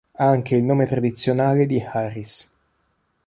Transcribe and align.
Ha 0.17 0.25
anche 0.27 0.55
il 0.55 0.63
nome 0.63 0.87
tradizionale 0.87 1.67
di 1.67 1.79
Haris. 1.79 2.51